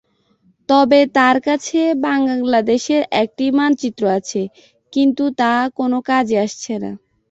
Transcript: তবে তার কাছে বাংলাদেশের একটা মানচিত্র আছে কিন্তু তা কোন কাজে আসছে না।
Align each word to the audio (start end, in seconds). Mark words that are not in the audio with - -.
তবে 0.69 0.99
তার 1.17 1.37
কাছে 1.47 1.79
বাংলাদেশের 2.05 3.01
একটা 3.21 3.45
মানচিত্র 3.59 4.03
আছে 4.17 4.41
কিন্তু 4.93 5.23
তা 5.39 5.51
কোন 5.77 5.91
কাজে 6.09 6.37
আসছে 6.45 6.73
না। 6.83 6.91